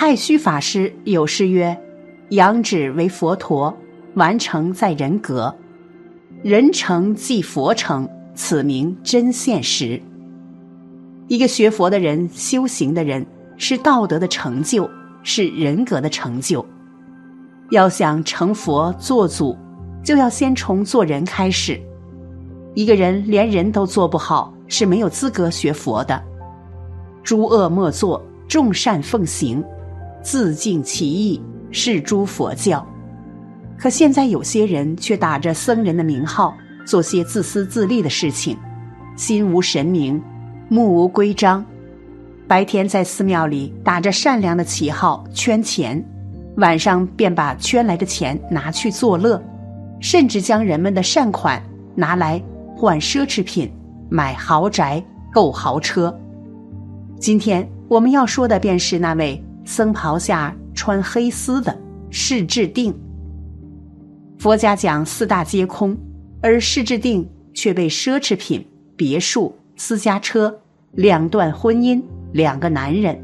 [0.00, 1.76] 太虚法师有诗曰
[2.30, 3.76] ：“仰止为佛陀，
[4.14, 5.52] 完成在人格。
[6.40, 10.00] 人成即佛成，此名真现实。”
[11.26, 13.26] 一个学佛的人、修行的人，
[13.56, 14.88] 是道德的成就，
[15.24, 16.64] 是人格的成就。
[17.72, 19.58] 要想成佛做祖，
[20.04, 21.76] 就要先从做人开始。
[22.74, 26.22] 一个人连人都做不好，是没有资格学佛的。
[27.24, 29.60] 诸恶莫作，众善奉行。
[30.22, 31.40] 自净其意
[31.70, 32.86] 是诸佛教，
[33.78, 36.54] 可现在有些人却打着僧人的名号，
[36.84, 38.56] 做些自私自利的事情，
[39.16, 40.22] 心无神明，
[40.68, 41.64] 目无规章。
[42.46, 46.02] 白天在寺庙里打着善良的旗号圈钱，
[46.56, 49.42] 晚上便把圈来的钱拿去作乐，
[50.00, 51.62] 甚至将人们的善款
[51.94, 52.42] 拿来
[52.74, 53.70] 换奢侈品，
[54.08, 56.16] 买豪宅、购豪车。
[57.20, 59.44] 今天我们要说的便是那位。
[59.68, 61.78] 僧袍下穿黑丝的
[62.08, 62.92] 是智定。
[64.38, 65.94] 佛家讲四大皆空，
[66.40, 70.58] 而释智定却被奢侈品、别墅、私家车、
[70.92, 73.22] 两段婚姻、两个男人，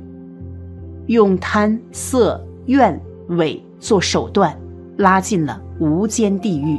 [1.06, 4.54] 用贪色怨伪做手段，
[4.98, 6.78] 拉进了无间地狱。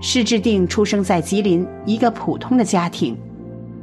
[0.00, 3.16] 释智定出生在吉林一个普通的家庭，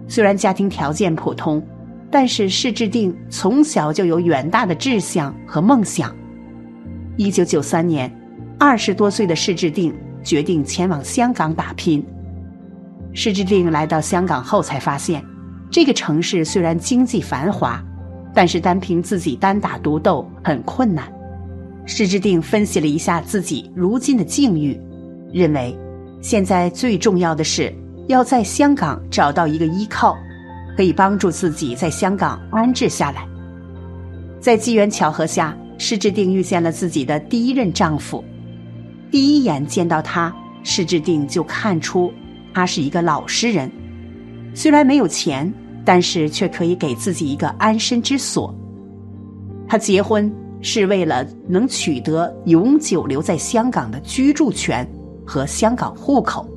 [0.05, 1.65] 虽然家庭条件普通。
[2.13, 6.15] 但是施志定从小就有远大的志向和梦想。
[7.17, 8.07] 一九九三年，
[8.59, 9.91] 二十多岁的施志定
[10.23, 12.05] 决定前往香港打拼。
[13.13, 15.25] 施志定来到香港后，才发现
[15.71, 17.83] 这个城市虽然经济繁华，
[18.31, 21.11] 但是单凭自己单打独斗很困难。
[21.87, 24.79] 施志定分析了一下自己如今的境遇，
[25.33, 25.75] 认为
[26.21, 27.73] 现在最重要的是
[28.07, 30.15] 要在香港找到一个依靠。
[30.75, 33.27] 可以帮助自己在香港安置下来。
[34.39, 38.23] 在机缘巧合下，施志定遇见了自己的第一任丈夫。
[39.09, 42.11] 第一眼见到他，施志定就看出
[42.53, 43.71] 他是一个老实人。
[44.53, 45.51] 虽然没有钱，
[45.85, 48.53] 但是却可以给自己一个安身之所。
[49.67, 50.31] 他结婚
[50.61, 54.87] 是为了能取得永久留在香港的居住权
[55.25, 56.47] 和香港户口。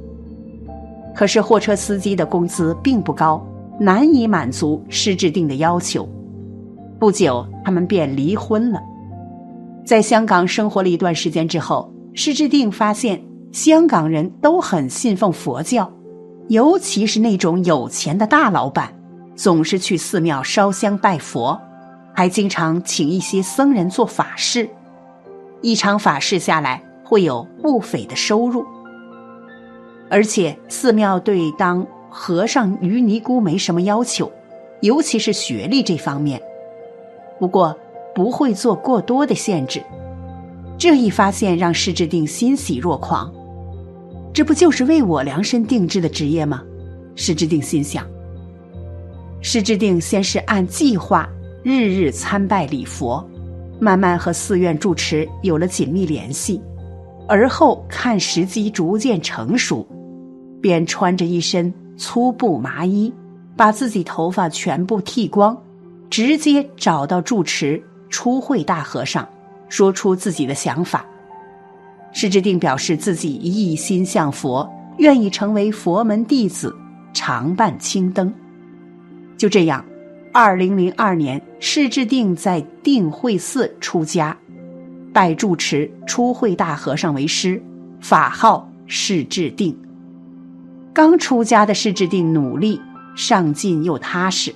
[1.15, 3.45] 可是货车司机的工资并不高。
[3.79, 6.09] 难以满足施志定的要求，
[6.99, 8.81] 不久他们便离婚了。
[9.85, 13.23] 在香港生活了一段时间之后，施志定发现
[13.53, 15.93] 香港人都很信奉佛教，
[16.49, 18.93] 尤其是那种有钱的大老板，
[19.35, 21.61] 总是去寺庙烧香拜佛，
[22.15, 24.69] 还经常请一些僧人做法事。
[25.61, 28.65] 一场法事下来会有不菲的收入，
[30.09, 31.87] 而且寺庙对当。
[32.19, 34.33] 和尚与尼姑没什么要求，
[34.81, 36.41] 尤其是学历这方面。
[37.39, 37.79] 不过
[38.15, 39.83] 不会做过多的限制。
[40.79, 43.31] 这一发现让施志定欣喜若狂。
[44.33, 46.63] 这不就是为我量身定制的职业吗？
[47.15, 48.07] 施志定心想。
[49.43, 51.29] 施志定先是按计划
[51.63, 53.23] 日日参拜礼佛，
[53.79, 56.63] 慢慢和寺院住持有了紧密联系，
[57.29, 59.87] 而后看时机逐渐成熟，
[60.63, 61.73] 便穿着一身。
[61.97, 63.13] 粗布麻衣，
[63.57, 65.57] 把自己头发全部剃光，
[66.11, 69.27] 直接找到住持初会大和尚，
[69.69, 71.05] 说出自己的想法。
[72.13, 76.75] 施之定表示自己一心向佛，愿意成为佛门弟子，
[77.13, 78.33] 常伴青灯。
[79.37, 79.85] 就这样，
[80.33, 84.37] 二零零二年，释之定在定慧寺出家，
[85.13, 87.63] 拜住持初会大和尚为师，
[88.01, 89.77] 法号释智定。
[90.97, 92.81] 刚出家的释志定努力
[93.15, 94.51] 上进又踏实。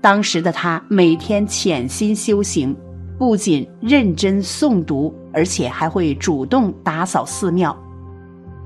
[0.00, 2.76] 当时的他每天潜心修行，
[3.16, 7.80] 不仅认真诵读，而且还会主动打扫寺庙。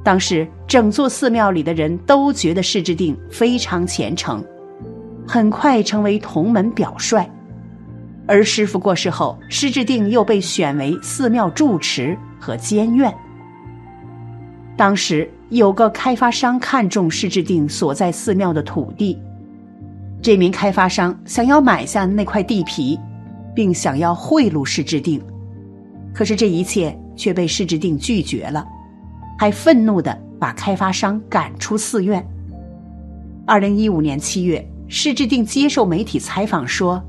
[0.03, 4.43] 当时整座寺庙里的人都觉得释志定非常虔诚，
[5.29, 7.31] 很快成为同门表率。
[8.27, 13.15] 而师傅过世后，释志定又被选为寺庙住持和监院。
[14.79, 19.19] 当时有个开发商看中释智定所在寺庙的土地，
[20.23, 22.99] 这名开发商想要买下那块地皮，
[23.55, 25.23] 并想要贿赂释智定，
[26.13, 28.67] 可是这一切却被释智定拒绝了，
[29.39, 32.27] 还愤怒的把开发商赶出寺院。
[33.47, 37.03] 二零一五年七月，释智定接受媒体采访说：“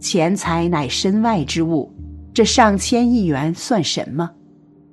[0.00, 1.90] 钱财乃身外之物，
[2.34, 4.28] 这上千亿元算什么？”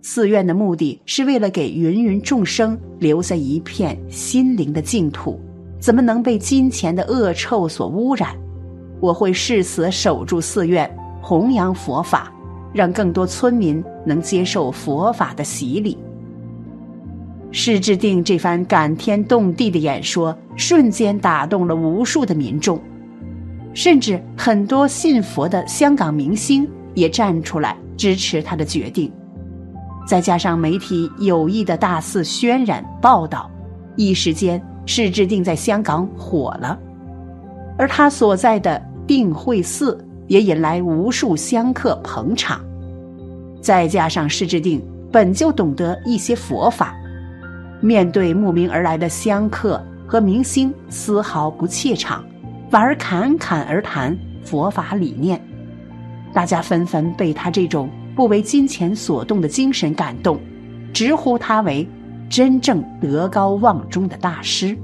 [0.01, 5.39] 寺院的目的是为了给芸芸众生留下一片心灵的净土，
[5.79, 8.29] 怎么能被金钱的恶臭所污染？
[9.01, 10.89] 我会誓死守住寺院，
[11.21, 12.31] 弘扬佛法，
[12.73, 15.97] 让更多村民能接受佛法的洗礼。
[17.51, 22.79] 释智定这番感天动地的演说，瞬间打动了无数的民众，
[23.73, 29.11] 甚至很多信佛的香港明星也站出来支持他的决定。
[30.05, 33.49] 再加上媒体有意的大肆渲染报道，
[33.95, 36.77] 一时间释智定在香港火了，
[37.77, 39.97] 而他所在的定慧寺
[40.27, 42.59] 也引来无数香客捧场。
[43.61, 44.81] 再加上释志定
[45.11, 46.95] 本就懂得一些佛法。
[47.81, 52.23] 面对慕名而来的香客和明星，丝毫不怯场，
[52.69, 55.39] 反而侃侃而谈佛法理念。
[56.33, 60.37] 大家纷纷被他这种不为金钱所动的精神感动，
[60.91, 61.87] 直呼他为
[62.29, 64.77] 真正德高望重的大师。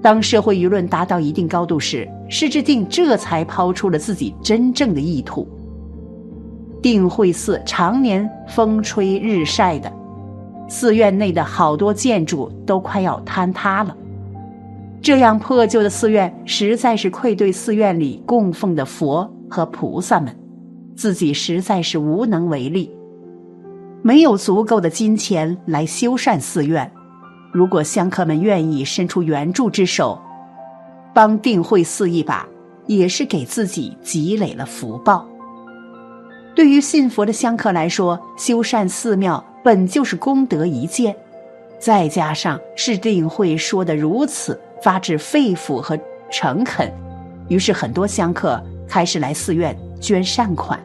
[0.00, 5.46] 当社会舆论达到一定高度时，施志定这才抛出了自己真正的意图。
[6.80, 9.92] 定慧寺常年风吹日晒的。
[10.66, 13.94] 寺院内的好多建筑都快要坍塌了，
[15.02, 20.34] 这样破旧的寺院实在是愧对寺院里供奉的佛和菩萨们，
[20.98, 22.90] 自己实在是无能为力，
[24.02, 26.90] 没有足够的金钱来修缮寺院。
[27.52, 30.20] 如果香客们愿意伸出援助之手，
[31.14, 32.44] 帮定慧寺一把，
[32.88, 35.24] 也是给自己积累了福报。
[36.56, 39.44] 对于信佛的香客来说，修缮寺庙。
[39.62, 41.14] 本就是功德一件，
[41.78, 45.96] 再加上释定慧说的如此发自肺腑和
[46.30, 46.90] 诚恳，
[47.48, 50.80] 于是很多香客开始来寺院捐善款，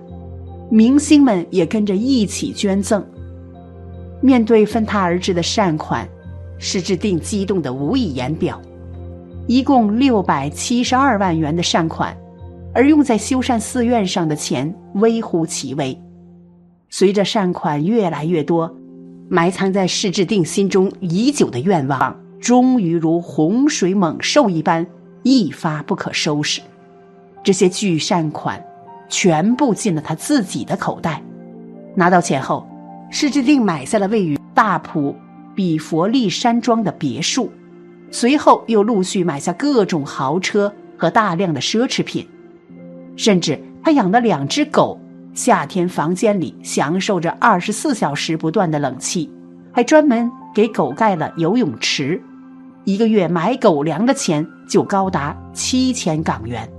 [0.73, 3.05] 明星们也跟着一起捐赠。
[4.21, 6.09] 面对分他而至的善款，
[6.57, 8.59] 释志定激动的无以言表。
[9.45, 12.17] 一共六百七十二万元的善款，
[12.73, 15.95] 而用在修缮寺院上的钱微乎其微。
[16.89, 18.75] 随着善款越来越多，
[19.29, 24.87] 埋藏在释志定心中已久的愿望，终于如洪水猛兽一般
[25.21, 26.61] 一发不可收拾。
[27.43, 28.59] 这些巨善款
[29.07, 31.21] 全部进了他自己的口袋。
[31.95, 32.67] 拿到钱后，
[33.09, 35.15] 施志定买下了位于大埔
[35.55, 37.51] 比佛利山庄的别墅，
[38.11, 42.27] 随后又陆续买下各种豪车和大量的奢侈品，
[43.15, 44.99] 甚至他养了两只狗。
[45.35, 49.27] 夏天房间里享受着二十四小时不断的冷气，
[49.71, 52.21] 还专门给狗盖了游泳池，
[52.83, 56.69] 一个月买狗粮的钱就高达七千港元。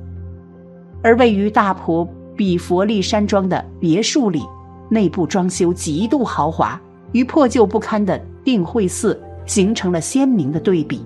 [1.05, 4.43] 而位于大埔比佛利山庄的别墅里，
[4.89, 6.81] 内部装修极度豪华，
[7.13, 11.05] 与破旧不堪的定慧寺形成了鲜明的对比，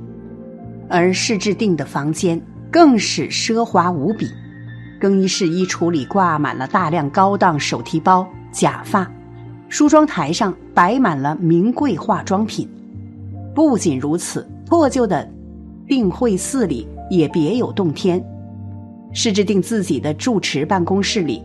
[0.89, 2.41] 而释智定的房间
[2.71, 4.29] 更是奢华无比。
[5.01, 9.11] 更衣室衣橱里挂满了大量高档手提包、假发，
[9.69, 12.69] 梳妆台上摆满了名贵化妆品。
[13.53, 15.29] 不仅如此，破旧的
[15.89, 18.25] 定慧寺里也别有洞天。
[19.13, 21.43] 施志定自己的住持办公室里，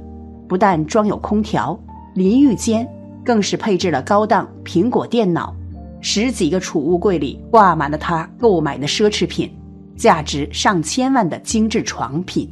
[0.48, 1.80] 不但装有空调、
[2.15, 2.88] 淋浴间，
[3.24, 5.56] 更是配置了高档苹果电脑。
[6.01, 9.50] 十几个储物柜里挂满了他购买的奢侈品，
[9.95, 12.50] 价值上千万的精致床品。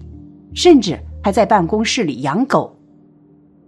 [0.54, 2.78] 甚至还在办公室里养狗，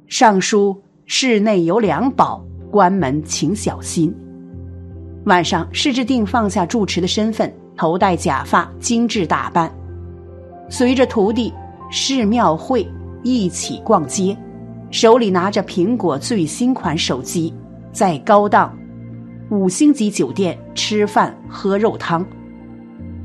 [0.07, 4.13] 上书“室内有两宝，关门请小心”。
[5.27, 9.73] 晚上，释志定放下住持的身份，头戴假发，精致打扮，
[10.73, 11.53] 随着徒弟
[11.91, 12.83] 释妙慧
[13.21, 14.35] 一起逛街，
[14.89, 17.53] 手里拿着苹果最新款手机，
[17.91, 18.75] 在高档
[19.51, 22.25] 五星级酒店吃饭喝肉汤。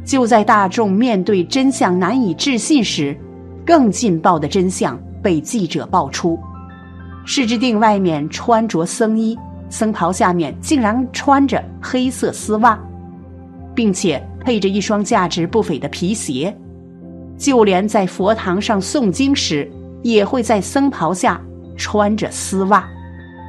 [0.05, 3.19] 就在大众面对真相难以置信时，
[3.65, 6.39] 更劲爆的真相被记者爆出：
[7.25, 9.35] 释之定外面穿着僧衣，
[9.71, 12.79] 僧袍下面竟然穿着黑色丝袜，
[13.75, 16.55] 并且配着一双价值不菲的皮鞋。
[17.39, 19.71] 就连在佛堂上诵经时，
[20.03, 21.41] 也会在僧袍下
[21.77, 22.87] 穿着丝袜，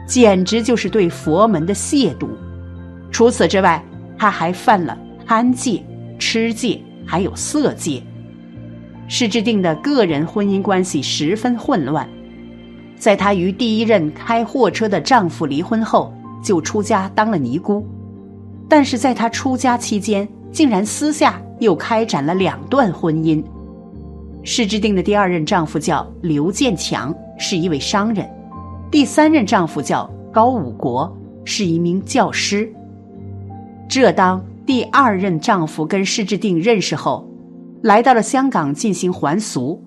[0.07, 2.27] 简直就是对佛门的亵渎。
[3.11, 3.83] 除此之外，
[4.15, 5.83] 他还犯了贪戒、
[6.19, 8.01] 吃戒，还有色戒。
[9.07, 12.07] 施之定的个人婚姻关系十分混乱，
[12.95, 17.83] 在她与第一任开货车的丈夫离婚后，就出家当了尼姑。
[18.67, 23.43] 但是在她出家期间，竟然私下又开展了两段婚姻。
[24.43, 28.25] 施之定的第二任丈夫叫刘建强，是一位商人；
[28.89, 32.71] 第三任丈夫叫高武国，是一名教师。
[33.87, 37.27] 这当第二任丈夫跟施之定认识后。
[37.81, 39.81] 来到了香港进行还俗。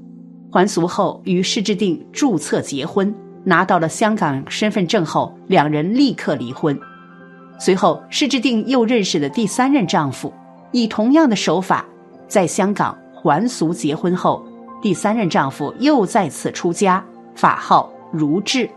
[0.51, 6.79] 还俗后，与施志定注册结婚，拿到了香港身份证后，两人立刻离婚。
[7.59, 10.33] 随后，施志定又认识了第三任丈夫，
[10.73, 11.85] 以同样的手法，
[12.29, 14.45] 在香港还俗结婚后，
[14.83, 18.69] 第三任丈夫又再次出家，法号如智。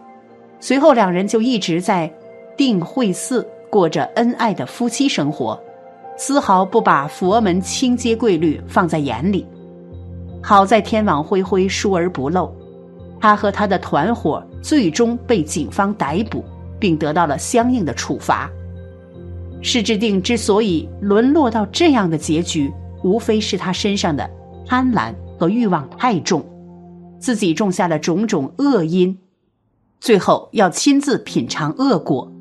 [0.60, 2.12] 随后，两人就一直在
[2.56, 5.60] 定慧寺过着恩爱的夫妻生活，
[6.18, 9.46] 丝毫不把佛门清阶贵律放在眼里。
[10.42, 12.54] 好在天网恢恢，疏而不漏。
[13.20, 16.44] 他和他的团伙最终被警方逮捕，
[16.80, 18.50] 并得到了相应的处罚。
[19.62, 22.72] 施志定之所以沦落到这样的结局，
[23.06, 24.28] 无非是他身上的
[24.66, 26.44] 贪婪和欲望太重，
[27.20, 29.16] 自己种下了种种恶因，
[30.00, 32.32] 最后要亲自品尝恶果。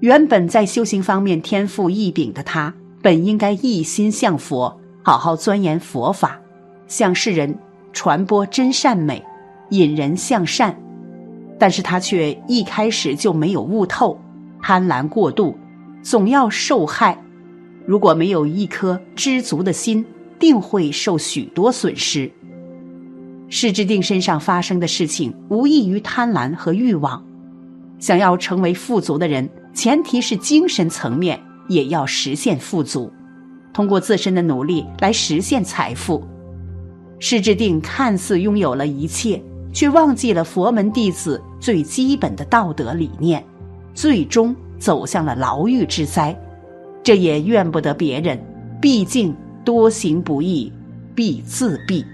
[0.00, 6.40] 原本在修行方面天赋异禀的他，本应该一心向佛，好好钻研佛法。
[6.88, 7.56] 向世人
[7.92, 9.24] 传播真善美，
[9.70, 10.76] 引人向善，
[11.56, 14.20] 但是他却一开始就没有悟透，
[14.60, 15.56] 贪婪过度，
[16.02, 17.16] 总要受害。
[17.86, 20.04] 如果没有一颗知足的心，
[20.38, 22.30] 定会受许多损失。
[23.48, 27.22] 释之定身上发生的事情，无异于贪婪和欲望。
[27.98, 33.12] 想要成为富足的人，前提是精神层面也要实现富足，
[33.72, 36.26] 通过自身的努力来实现财富。
[37.18, 39.40] 施志定看似拥有了一切，
[39.72, 43.44] 却忘记了佛门弟子最基本的道德理念，
[43.94, 46.36] 最终走向了牢狱之灾。
[47.02, 48.38] 这也怨不得别人，
[48.80, 50.72] 毕竟多行不义
[51.14, 52.04] 必自毙。